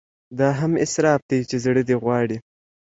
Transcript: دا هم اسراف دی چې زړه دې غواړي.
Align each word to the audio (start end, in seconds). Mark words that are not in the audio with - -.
دا 0.39 0.49
هم 0.59 0.71
اسراف 0.85 1.21
دی 1.29 1.39
چې 1.49 1.55
زړه 1.65 1.81
دې 1.87 1.95
غواړي. 2.03 2.37